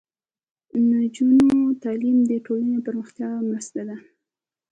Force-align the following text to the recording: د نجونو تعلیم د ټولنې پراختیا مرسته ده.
د 0.71 0.73
نجونو 0.91 1.57
تعلیم 1.83 2.17
د 2.29 2.31
ټولنې 2.45 2.77
پراختیا 2.85 3.29
مرسته 3.49 3.81
ده. 3.87 3.97